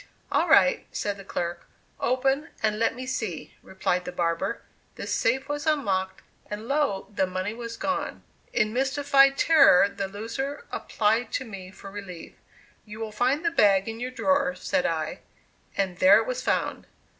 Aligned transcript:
"All 0.31 0.49
right," 0.49 0.87
said 0.91 1.17
the 1.17 1.23
clerk. 1.23 1.67
"Open, 1.99 2.49
and 2.63 2.79
let 2.79 2.95
me 2.95 3.05
see," 3.05 3.53
replied 3.61 4.03
the 4.03 4.11
barber. 4.11 4.63
The 4.95 5.05
safe 5.05 5.47
was 5.47 5.67
unlocked 5.67 6.23
and 6.49 6.67
lo! 6.67 7.11
the 7.13 7.27
money 7.27 7.53
was 7.53 7.77
gone! 7.77 8.23
In 8.51 8.73
mystified 8.73 9.37
terror 9.37 9.87
the 9.87 10.07
loser 10.07 10.65
applied 10.71 11.31
to 11.33 11.45
me 11.45 11.69
for 11.69 11.91
relief. 11.91 12.33
"You 12.83 12.99
will 12.99 13.11
find 13.11 13.45
the 13.45 13.51
bag 13.51 13.87
in 13.87 13.99
your 13.99 14.09
drawer," 14.09 14.55
said 14.55 14.87
I, 14.87 15.19
and 15.77 15.99
there 15.99 16.17
it 16.17 16.25
was 16.25 16.41
found! 16.41 16.87